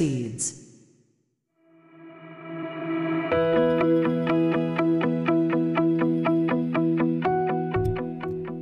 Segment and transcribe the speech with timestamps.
[0.00, 0.60] proceeds.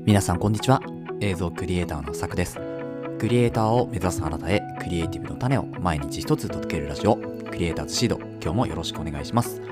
[0.04, 0.80] 皆さんこんにちは。
[1.20, 2.58] 映像クリエイターのさくです。
[3.18, 7.16] クリエイターを目指すあなたへクリエイティブの種を毎日一つ届けるラジオ。
[7.16, 8.18] クリエイターズシード。
[8.42, 9.62] 今日もよろしくお願いします。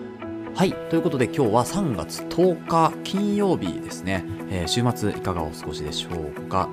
[0.54, 0.72] はい。
[0.90, 6.68] ということで今日は3月10日金曜日ですね、えー週末いかがお過ごしでしょうか。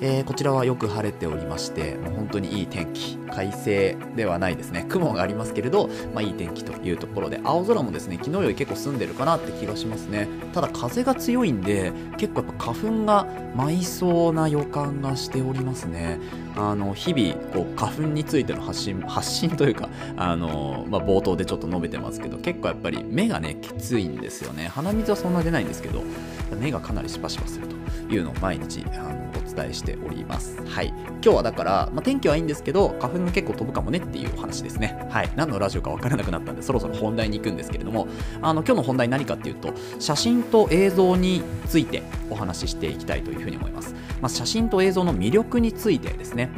[0.00, 10.28] えーこちらはよく晴れておりまして、もう本当にいい天気、快晴ではないですね、雲がありますけれど、まあ、いい天気というところで、青空もですね、昨日より結構澄んでるかなって気がしますね。
[10.52, 16.18] ただ風が強いんで、結構やっぱ花粉が舞いそうな予感がしておりますね。
[16.56, 26.02] あの日々こう花粉についての発信発信というかあの、まあ、冒頭でちょっと述べてますけど結構やっぱり目がねきついんですよね鼻水はそんな出ないんですけど
[26.58, 27.76] 目がかなりシパシパすると
[28.12, 35.06] いうのを毎日あのお伝えしておりますはい今日はだから、まあ、天気はいいんですけど花粉が結構飛ぶかもねっていうお話ですね。
[35.10, 35.30] はい。
[35.36, 38.08] 何のラジオか分からなくなったんでそろそろ本題に行くんですけれども
[38.42, 43.94] あの今日の本題何かっていうと写真と映像についてお話ししていきたいというふうに思います。
[44.20, 46.50] まあ、写真と映像の魅力についてですね。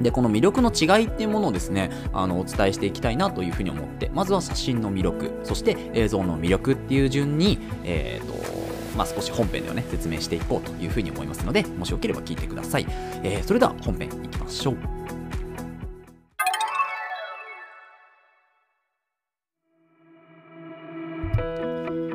[0.00, 8.34] でこの魅力の違いっていうものをですねあのお伝えしていきたいなというふうに思ってまずは写真の魅力そして映像の魅力っていう順に、えーと
[8.96, 12.86] まあ、少し本編ではね説明していこうというふうに思いますのでもしよければ聞いてください、
[13.22, 15.23] えーそれでは本編いきましょう。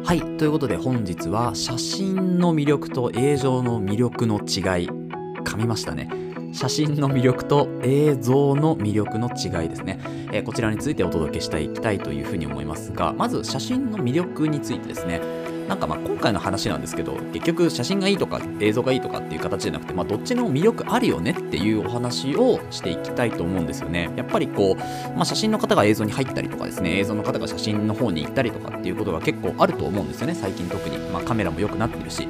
[0.10, 4.90] はいということで本日は写真の魅力と映像の魅力の違い。
[4.90, 6.10] 噛みましたね。
[6.52, 10.00] 写真の魅力と映像の魅力の違いですね、
[10.32, 15.22] えーこちらについてお届けしていきたいというふうに思いますがまず写真の魅力についてですね。
[15.70, 24.10] なんかまあ今回の話なんですけど結局写真がいいとか映像がいいとかっていう形じゃなくて、まあ、どっちの魅力あるよねっていうお話をしていきたいと思うんですよね。
[24.16, 26.98] やっぱりこう、まあ、写真の方が映像に入ったりとかですね。
[26.98, 30.34] 映像の方が写真の方に行ったりとかっていうことが結構あると思うんですよね。
[30.34, 32.28] 最近特に、まあ、カメラも良くなってるし。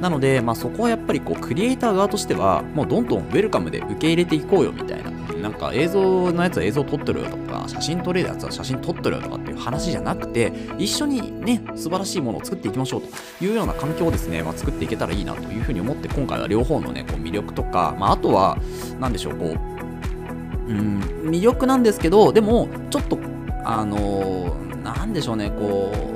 [0.00, 18.58] なので、まあ、そこはやっぱりこうクリエイター側としてはもうどんどんウェルカムで受け入れていこうよみたいななんか映像のやつは映像撮ってるよとか写真撮れるやつは写真撮ってるよとかっていう話じゃなくて一緒にね素晴らしいものを作っていきましょうというような環境をですね、まあ、作っていけたらいいなというふうに思って今回は両方のねこう魅力とか、まあ、あとは
[18.98, 23.18] 何でしょうこううん魅力なんですけどでもちょっと
[23.64, 26.09] あのーなんでしょうねこう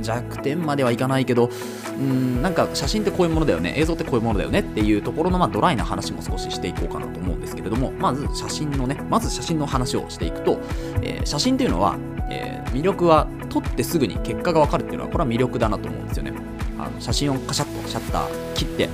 [0.00, 1.50] 弱点まではいかないけど
[1.98, 3.74] うんなんか写真ってこういうものだよね。
[3.76, 10.60] 映像ってこういうものだよねっていうところの、まあ、ドライな話も少ししていこうかなと思うんですけれどもまず写真のねまず写真の話をしていくと、
[11.02, 11.96] えー写真というのは、
[12.30, 16.32] えー魅力は撮ってすぐに結果が分かるっていうのはこれは魅力だなと思うんですよね。
[16.78, 18.90] あの写真をカシャッとシャッター切って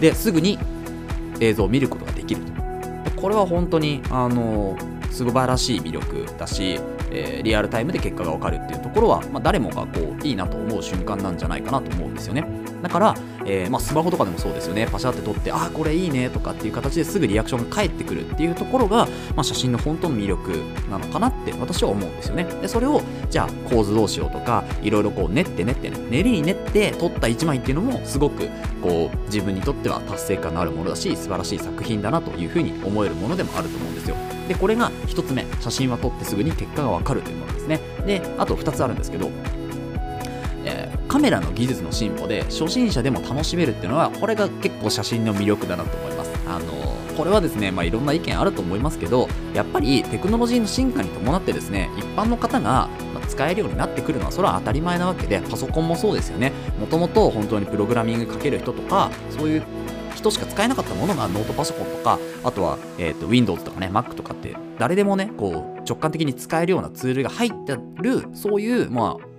[0.00, 0.58] ですぐに
[1.40, 2.52] 映像を見ることができると。
[3.12, 4.76] これは本当にあの
[5.10, 6.78] 素晴らしい魅力だし、
[7.12, 12.46] えーリアルタイムで結果が分かるっていうところは、まあ、誰もがこういいなと思う瞬間なんじゃないかなと思うんですよね。
[12.82, 13.14] だから、
[13.44, 14.88] えーまあ、スマホとかでもそうですよね。
[14.90, 19.06] パシャって撮ってあーこれいいねとかっていう形ですぐリアクションが返ってくるっていうところが、
[19.36, 20.52] まあ、写真の本当の魅力
[20.90, 22.44] なのかなって私は思うんですよね。
[22.44, 28.48] でそれをじゃあ構図どうしようとかいろいろこう練って練ってね練りに練って撮った一枚っていうのもすごく
[28.82, 34.16] こう自分にとっては達成感のあるものだし素晴らしい作品だなというふうに思えるものでもあると思うんですよ。
[34.48, 35.46] でこれが1つ目。
[35.62, 37.80] 写真は撮ってすぐに結果がわかるというものですね。
[38.04, 39.30] であと2つあるんですけど
[40.64, 46.32] えーカメラの技術の進歩で初心者でも楽しめるっていうのはこれが結構写真の魅力だなと思います。
[46.46, 46.66] あの
[47.18, 52.88] これはですね、まあ、いろんな意見あると思いますけどやっぱりテクノロジーの進化に伴ってですね一般の方が
[53.28, 56.52] 使えるようになってくるのはそれは当たり前なわけでパソコンもそうですよね。
[56.80, 59.62] もともと本当にプログラミングかける人とかそういう
[60.22, 69.32] 人しか使えなかったものがノートパソコンとかあとは、えー、と Windows とかね Mac とかって誰でもねこう直感的に使えるようなツールが入ってるそういうまあ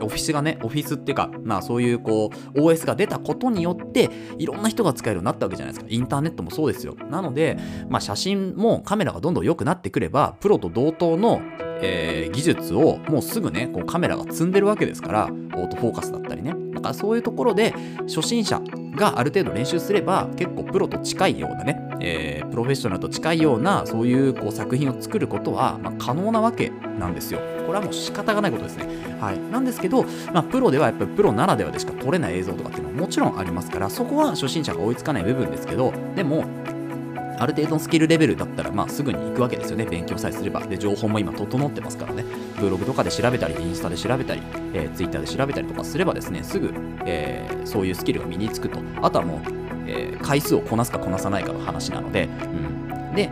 [0.00, 5.90] オフィスがね、オフィスっていうか、まあそういうこう、OS が出たことによって、いろんな人が使えるようになったわけじゃないですか。
[5.90, 6.94] インターネットもそうですよ。
[7.10, 7.58] なので、
[7.88, 11.40] まあ写真もカメラがどんどん良くなってくれば、プロと同等の、
[11.82, 16.67] えー技術をもうすぐね、こうカメラが積んでるわけですから、オートフォーカスだったりね。
[16.78, 17.74] だからそういうところで、
[18.06, 18.60] 初心者
[18.94, 27.40] がある程度練習すれば、結構プロと近いようなね、えープロフェッショナルと近いような、そういうこう作品を作ることは、まあ、可能なわけなんですよ。
[27.66, 28.88] これはもう仕方がないことですね。
[29.20, 36.44] はい、なんですけど、まあ、プロではやっぱりプロならではでしか撮れない映像とかっていうのはもちろんありますからそこは初心者が追いつかない部分ですけどでも
[37.38, 39.84] ある程度のスキルレベルだったら、まあ、すぐに行くわけですよね。
[39.84, 40.60] 勉強さえすれば。
[40.66, 42.24] で情報も今整ってますからね。
[42.58, 44.42] ブログとかで調べたりインスタで調べたり、
[44.74, 46.72] えー、ツイッターで調べたりとかすればですねすぐ、
[47.04, 48.80] えーそういうスキルが身につくと。
[49.02, 49.40] あとはもう、
[49.86, 53.30] えー回数をこなすかこなさないかの話なので、うん、で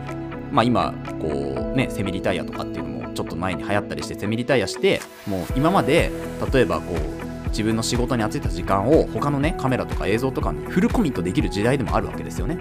[0.51, 6.11] まあ今こうねセミリタイヤとかっていうのもちょっと前に流行ったりしてセミリタイヤしてもう今まで
[6.53, 12.57] 例えばこう自分の仕事に充てた時間を他のねカメラとか映像とかにフルコミットできる時代でもあるわけですよね。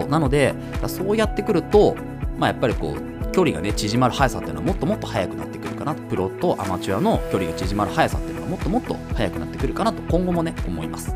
[0.00, 0.08] そう。
[0.08, 0.54] なので
[0.86, 1.96] そうやってくると
[2.38, 5.94] まあやっぱりこう距離がね縮まる速さっていうのはもっともっと速くなってくるかな。
[5.94, 11.14] プロとアマチュアの距離が縮まる速さっていうのがもっともっと速くなってくるかなと今後もね思います。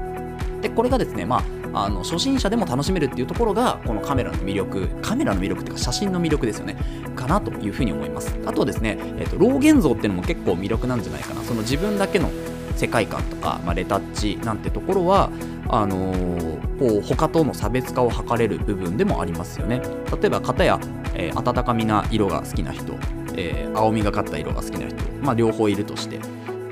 [0.61, 1.43] でこれがですねま
[1.73, 6.77] ああの初心者でも楽しめるっていうところがこのカメラの魅力カメラの魅力っていうか写真の魅力ですよね。
[7.17, 8.37] かなというふうに思います。
[8.47, 11.43] あとはですね、えーと、老現像っていうのも結構魅力なんじゃないかな。
[11.43, 12.31] その自分だけの
[12.77, 15.31] 世界観とか、まあ、レタッチなんてところは
[15.69, 19.81] あのー、こう他との差別化を図れる部分でもありますよね。
[20.21, 20.79] 例えば片や、
[21.15, 22.95] えー、温かみな色が好きな人、
[23.35, 26.21] えー、青みがかった色が好きな人、まあ、両方いるとして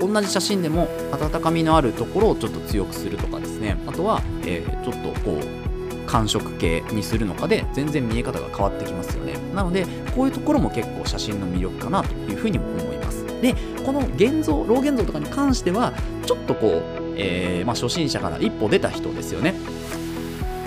[0.01, 3.77] 同じ写真でも温かみのあるところをちょっと強くするとかですね。
[3.87, 5.71] あとは、えー、ちょっとこう
[6.11, 9.35] 寒色系にするのかで全然見え方が変わってきますよね。
[9.55, 13.25] なのでこういうところも結構写真の魅力かなというふうにも思います。
[13.41, 13.55] で
[13.85, 15.93] この現像老現像とかに関しては
[16.27, 19.55] ちょっとこう、えー、まあ、初心者から一歩出た人ですよね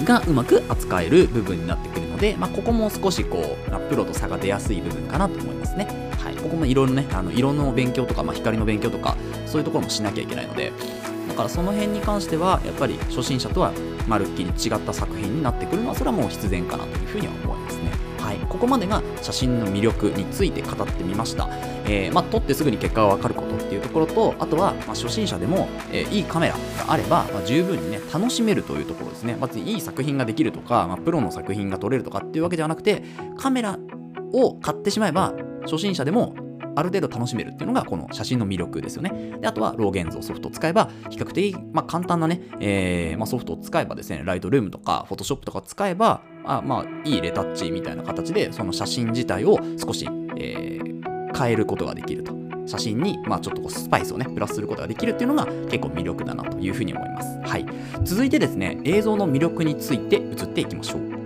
[0.03, 5.87] がうまく扱える部分になってくるので、まあ、ここも少しこう、まあ、プロと差が出やすい部分かなと思いますね。
[6.19, 9.15] はい、ここもいろいろね、あの色の勉強とか、まあ、光の勉強とか、
[9.45, 10.71] そういうところもしなきゃいけないので、
[11.29, 13.71] だからその辺に関しては、やっぱり初心者とは
[14.07, 17.91] まるっきり違った作品になってくるのは、それはもう必然かなというふうには思いますね。
[18.19, 21.47] はい、ここまでが写真の魅力について語ってみました。
[21.85, 26.59] えー、まあ、撮ってすぐに結果がわかることっていうところと、あとは、まあ初心者でも、えー、いいカメラが
[26.93, 29.35] あれば、まあ、十分にね、楽しめるというところですね。
[29.39, 33.03] まずいい作品ができるとか、まあ、プロの作品が撮れるとかっていうわけではなくて、
[33.37, 33.77] カメラ
[34.31, 35.33] を買ってしまえば、
[35.63, 36.35] 初心者でも
[36.75, 39.37] ある程度楽しめるっていうのがこの写真の魅力ですよね。
[39.39, 50.07] であとはロー現像ソフトを使えば比較的、まあ、簡単なね、えーまあ、ソフトを使えばですね、ライトルームとかフォトショップとか使えば、あまあ、いいレタッチみたいな形でその写真自体を少し、
[50.37, 50.92] えー、
[51.37, 52.33] 変えることができると。
[52.65, 57.39] 写真に、まあ、ちょっとこうスパイスをね、プラスすることができるっていうのが結構魅力だなというふうに思います。
[57.43, 57.65] はい。
[58.03, 61.22] 続いてですね、映像の魅力について移っていきましょう。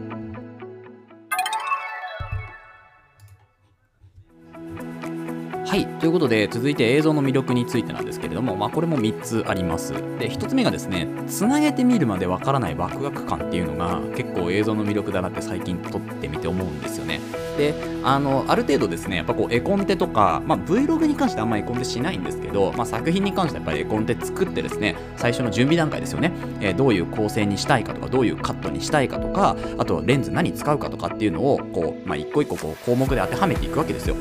[5.68, 5.86] はい。
[6.00, 9.92] ということで、続いて映像の魅力についてなんですけれども、まあ、これも3つあります。
[10.18, 17.20] で、1つ目がですね、つなげてみるまでわからないワクワク感っていうのが、結構映像の魅力だなって最近撮ってみて思うんですよね。
[17.58, 17.74] で、
[18.06, 26.32] あの、ある程度ですね、やっぱこう、絵コンテとか、まあ、Vlog に関してあんまり絵コンテしないんですけど、まあ、作品に関してやっぱり絵コンテ作ってですね、最初の準備段階ですよね。
[26.62, 34.16] えー、どういう構成にしたいかとか、どういうカットにしたいかとか、あとレンズ何使うかとかっていうのを、こう、まあ、一個一個こう項目で当てはめていくわけですよ。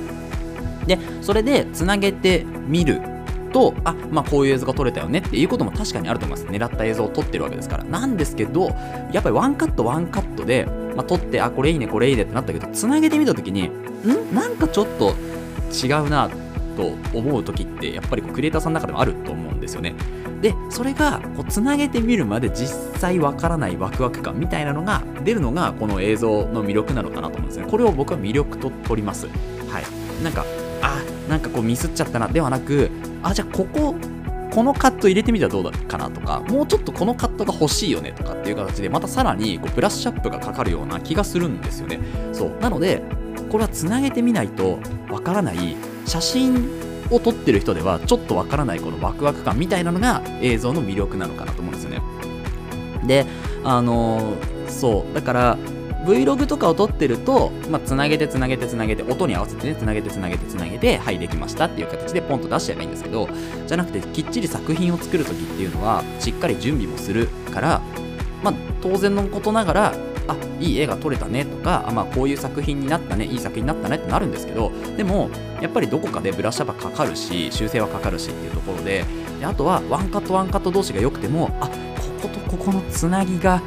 [0.86, 3.00] で、それでつなげてみる
[3.52, 6.50] と、あ、まあこういう映像が撮れたよねっていうことも確かにあると思います。
[6.50, 7.84] 狙った映像を撮ってるわけですから。
[7.84, 8.68] なんですけど、
[9.12, 14.34] やっぱりワンカットワンカットで、まあ、撮って、あ、これいいね、これいいねってなったけど、つなげてみたときに、ん？
[14.34, 15.14] なんかちょっと
[15.72, 16.30] 違うな
[16.76, 19.94] と思う時ってやっぱりこうクリエイターさんの中でもあると思うんですよね。
[20.42, 22.68] でそれがこうつなげてみるまで実
[23.00, 27.66] 際わからないワクワク感みたいなのが出るのがこの映像の魅力なのかなと思うんですね。
[27.68, 29.26] これを僕は魅力と取ります。
[29.26, 30.22] はい。
[30.22, 30.44] なんか
[30.86, 32.90] あなんかこうミスっちゃったなではなく
[33.22, 33.96] あじゃあここ
[34.52, 42.00] このカット入れてみたらどうだかなとかもうちょっとこのカットが欲しいよねとかっていう形でまたさらにこうブラッシュアップがかかるような気がするんですよね。
[42.32, 42.56] そう。
[42.60, 43.02] なので
[43.50, 44.78] これはつなげてみないと
[45.10, 45.76] わからない
[46.06, 46.70] 写真
[47.10, 52.00] を撮ってる人ではちょっとわからないこのワクワク感みたいなのが映像の魅力なのかなと思うんですよね。
[53.06, 53.26] で
[53.62, 55.14] あのー、そう。
[55.14, 55.58] だから
[56.06, 63.28] Vlog とかを撮ってると、まあ、つなげてつなげてつなげて、音に合わせてね、つなげてつなげてつなげて、はい、できましたっていう形でポンと出しちゃえばいいんですけど、
[63.66, 67.82] じゃなくて、きっちり作品を作るときっていうのは、しっかり準備もするから、
[68.42, 69.94] まあ、当然のことながら、
[70.28, 79.04] あいい絵が撮れたねとかあ、まあ、こういう作品になったねいい作品になったねってなるんですけどでもやっぱりどこかでブラッシュアップかかるし修正はかかるしっていうところで
[79.38, 81.72] であとはワンカットワンカット同士が良くてもあこ
[82.22, 83.62] ことここのつなぎが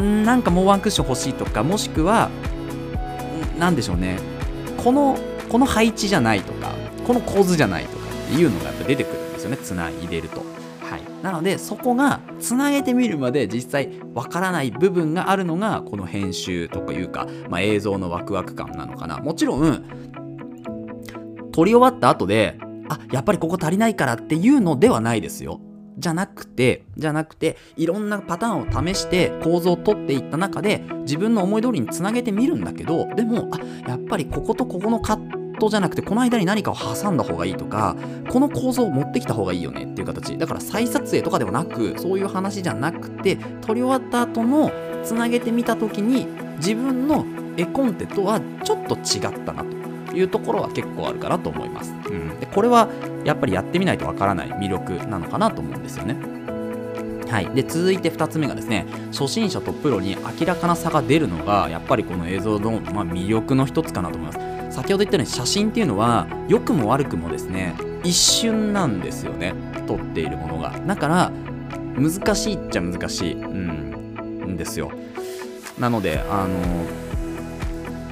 [0.00, 2.30] なんかもうワンクッション欲しいとかもしくは
[3.58, 4.18] 何でしょうね。
[4.82, 5.16] この
[5.48, 6.72] この配置じゃないとか
[7.06, 9.56] この構図じゃないとかっていうのがやっぱ出てくるんですよね。
[9.58, 10.40] つないでると。
[10.82, 19.18] はい、なのでそこがつなげてみるまで実際わからない部分があるのがこの編集とかいうか、まあ、映像のワクワク感なのかな。
[19.18, 19.84] もちろん
[21.52, 22.58] 撮り終わった後で
[22.88, 25.60] あやっぱりここ足りないからっていうのではないですよ
[26.02, 37.96] じゃなくて、じゃなくて、いろんなパターンを試して構造を取っていった中で、自分の思い通りにつなげてみるんだけど、でも、あ、やっぱりこことここのカットじゃなくて、この間に何かを挟んだ方がいいとか、
[38.28, 40.36] この構造を持ってきた方がいいよねっていう形。
[40.36, 44.72] だから再撮影とかではなく、そういう話じゃなくて、撮り終わった後の
[45.04, 47.24] つなげてみた時に、自分の
[47.56, 49.81] 絵コンテとはちょっと違ったなと
[50.14, 51.92] いうところは結構あるかなと思います。
[52.10, 52.88] うん、でこれは
[53.24, 56.16] やっぱりやってみないとわからない魅力なのかなと思うんですよね。
[57.30, 64.76] はい、で続いて2つ目がですね初心者とプロに明らかな差が出るのがやっぱりこの映像の、まあ、魅力の一つかなと思います。
[64.76, 69.54] 先ほど言ったように写真っていうのは良くも悪くもですね一瞬なんですよね
[69.86, 70.78] 撮っているものが。
[70.86, 71.32] だから
[71.96, 74.92] 難しいっちゃ難しい、うん、んですよ。
[75.78, 76.58] なのであの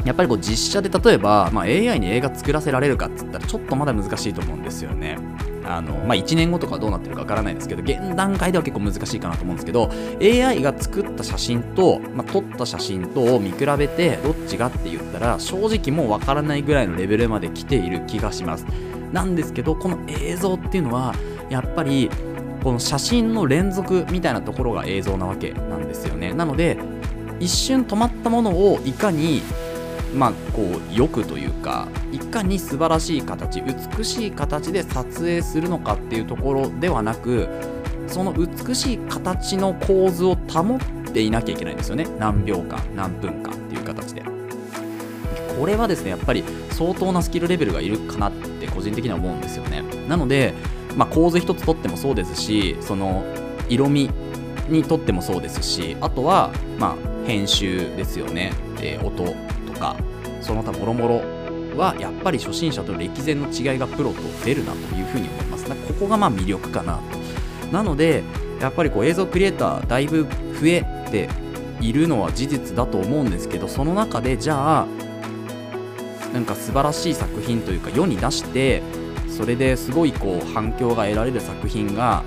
[0.04, 5.19] やっぱりこう実写で例えば、まあ、AI に映画作らせられるかっつったらちょっとまだ難しいと思うんですよね
[5.64, 9.90] あの、まあ、1年後とかどうなってるかわからないですけど、現段階では結構難しいかなと思うんですけど、
[10.21, 18.66] AI が作った写真と、まあ、撮った写真とを見比べて、どっちがって言ったら、正直もうわからないぐらいのレベルまで来ている気がします。
[19.12, 21.14] なんですけど、この映像っていうのは、
[21.50, 22.11] やっぱり、
[22.62, 26.33] この写真の連続みたいなところが映像なわけなんですよね。
[26.33, 26.78] なので、
[27.38, 29.40] 一瞬止まったものをいかに
[30.14, 37.49] まあ、こうよくというかいかに素晴らしい形美しい形で撮影するのかっていうところではなく
[38.09, 42.07] その美しい形の構図を保っていなきゃいけないんですよね。
[42.19, 44.23] 何秒間何分間っていう形で。
[45.59, 49.85] これはですねやっぱり相当なスキルレベルがいるかなって個人的には思うんですよね。
[50.09, 50.55] なので、
[50.97, 53.25] まあ、構図一つとってもそうですしその
[53.69, 54.11] 色味
[54.69, 59.35] にとってもそうですしあとは、まあ、編集ですよね、えー、音
[59.81, 59.97] か
[60.41, 61.23] その他もろもろ
[61.77, 65.65] はやっぱり初心者と歴然の違いがプロと出るなというふうに思います。
[65.65, 67.73] ここがまあ魅力かなと。
[67.73, 68.23] なので
[68.61, 71.29] やっぱりこう映像クリエイターだいぶ増えて
[71.81, 74.87] いるのは事実だと思うんですけどその中でじゃあ
[76.35, 78.83] なんか素晴らしい作品というか世に出して
[79.29, 82.23] それですごいこう反響が得られる作品が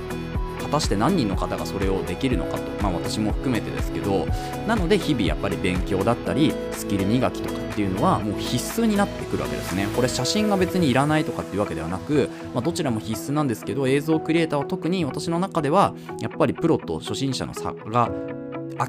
[0.73, 4.25] たして何人の方がそれをできるのかと、まあ、私も含めてですけど
[4.67, 9.87] なので日々やっぱり勉強だったりスキル磨きとかっていうのはもう必須になってくるわけですね。
[9.95, 18.11] これ写真が別にいらないとかっていうわけではなく、まあ、どちらも必須なんですけど映像クリエイターは特に私の中ではやっぱりプロと初心者の差が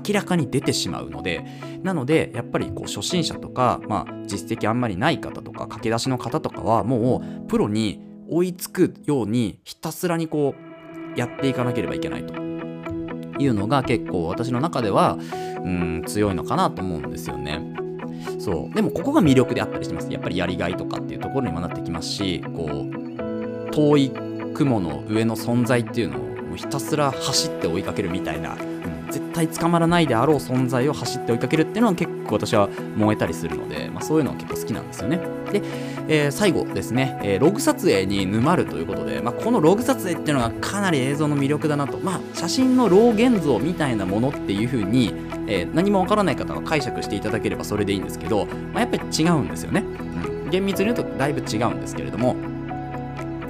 [0.06, 1.44] 明らかに出てしまうので
[1.82, 8.00] なのでやっぱりこう初心者とか、まあ、実績あんまりない方とか駆け出しの方とかはもうプロに
[8.30, 10.73] 追いつくようにひたすらにこう
[11.16, 12.34] やっていかなければいけないと
[13.38, 15.18] いうのが結構私の中では
[15.64, 17.60] うん強いのかなと思うんですよね。
[18.38, 20.10] そうでもここが魅力であったりします。
[20.10, 24.12] やっぱりやりがいとかっていうところにもなってきますしこう遠い
[24.54, 26.18] 雲の上の存在っていうの
[26.52, 28.56] をひたすら走って追いかけるみたいな
[29.14, 35.20] 絶対捕まらないであろう存在を走って追いかけるっていうのは結構私は燃えたりするので、まあ、そういうのは結構好きなんですよね。
[35.52, 35.62] で、
[36.08, 45.14] えー、最後ですね、えー、ログ撮影に沼るということで、まあ、このログ撮影っていうのがかなり映像の魅力だなと、まあ、写真のロー現像みたいなものっていう風に、
[45.46, 49.84] えー、何もわからない方は解釈していただければそれでいいんですけど、まあ、やっぱり違うんですよね。
[50.44, 52.34] うん、厳密に言うとだいぶ違うんですけれども、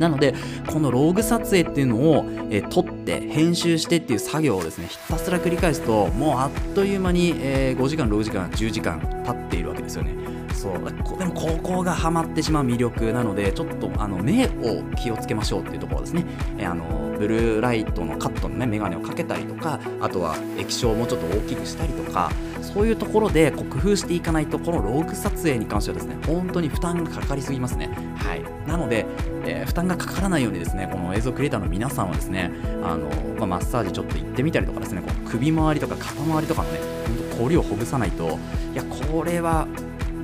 [0.04, 0.34] なので、
[0.66, 10.14] このローグ撮影っていうのを、えー、撮って編集してっていう作業をですね、ひたすら繰り返すと、もうあっという間に、えー、5時間、6時間、10時間経っているわけですよね。
[10.54, 16.25] そうでもここがハマってしまう魅力なのでちょっとあの目を気をつけましょうっていうところですね、
[16.56, 22.30] えー、あのブルーライトのカットのねメガネをかけたりとかあとは液晶をもうちょっと大きくしたりとか
[22.62, 27.90] そういうところでこう工夫していかないとこのローグ撮影に関してはですね本当に負担がかかりすぎますね。
[28.16, 28.42] はい。
[28.66, 29.06] なので、
[29.46, 32.50] えー、負担がかからないようにですねこの映像クリエイターの皆さんはですね
[32.82, 33.08] あの、
[33.38, 38.38] まあ、マッサージちょっと行ってみたりとかですねこの首周りとか肩周りとかのね本当凝りをほぐさないと
[38.72, 39.66] いやこれは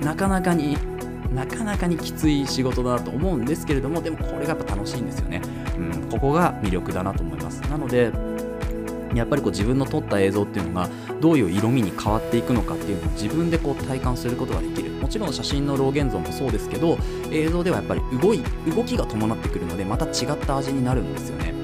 [0.00, 0.76] なかなかに
[1.34, 5.42] なかなかにきつい仕事だと思うんですけれどもでもこれがやっぱ楽しいんですよね、
[5.78, 7.60] うん、ここが魅力だなと思います。
[7.62, 8.10] なので
[9.14, 10.88] やっぱりこう自分の撮った映像っていうのが
[11.20, 14.89] どういう色味に変わっていくのかっていうのを自分でこう体感することができる。
[15.10, 16.96] ちろん写真の老現像もそうですけど
[17.30, 18.42] 映像ではやっぱり動い
[18.74, 21.60] 動きが伴ってくるのでまた違った味になるんですよね。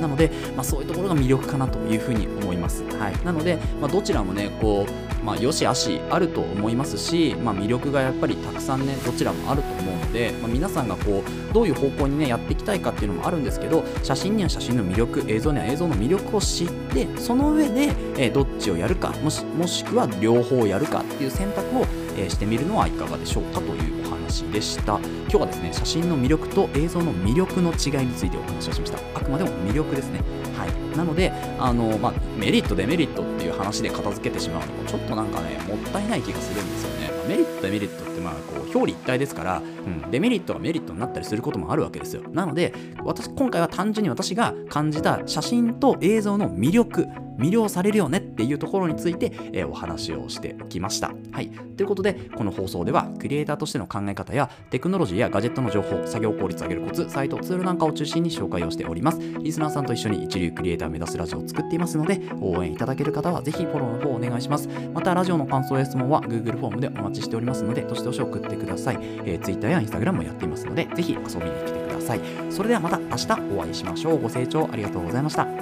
[0.00, 2.82] なので、まあ、そういうところが魅力かなというふうに思います。
[2.96, 21.86] はい、なので、まあ、どちらもねこう、まあ、よしあしあると思いますし、まあ、魅力がやっぱりたくさんねどちらもあると思うので、まあ、皆さんがこうどういう方向にねやっていきたいかっていうのもあるんですけど写真には写真の魅力映像には映像の魅力を知ってその上で、えー、どっちをやるかもしもしくは両方やるかっていう選択を、
[22.24, 24.98] え、してみるのはいかがでしょうかというお話でした。
[24.98, 28.98] 今日はですね写真の魅力と映像の魅力の違いについてお話をしました。
[29.14, 30.20] あくまでも魅力ですね。
[30.56, 30.96] はい。
[30.96, 42.22] なのであの、まあ、メリットデメリットっていう話で片付けてしまうのもちょっとなんかねもったいない気がするんですよね、メリットデメリットってまあこう表裏一体ですから、うん、デメリットがメリットになったりすることもあるわけですよ。
[42.32, 42.74] なので
[43.04, 47.06] 私今回は単純に私が感じた写真と映像の魅力
[47.40, 51.12] 魅了されるよねっていうところについて、え、お話をしておきました。
[51.32, 51.48] はい。
[51.48, 59.18] ということで、この放送では、クリエイターとしての考え方や、テクノロジーやガジェットの情報、作業効率を上げるコツ、サイト、ツールなんかを中心に紹介をしております。
[59.40, 64.68] リスナーさんと一緒に一流クリエイターを目指すラジオを作っていますので、応援いただける方はぜひフォローの方をお願いします。
[64.92, 68.98] また、ラジオの感想や質問は Google フォームでお待ちしておりますので、どしどし送ってください。
[69.24, 71.30] えー、Twitter や Instagram もやっていますので、ぜひ遊びに
[71.66, 72.20] 来てください。
[72.50, 74.20] それではまた明日お会いしましょう。
[74.20, 75.59] ご清聴ありがとうございました。